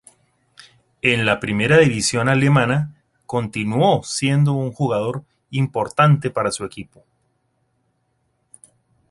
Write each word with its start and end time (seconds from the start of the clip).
En 1.03 1.27
la 1.27 1.39
primera 1.39 1.77
división 1.77 2.27
alemana 2.27 2.95
continuó 3.27 4.01
siendo 4.01 4.53
un 4.53 4.71
jugador 4.71 5.23
importante 5.51 6.31
para 6.31 6.49
su 6.51 6.65
equipo. 6.65 7.03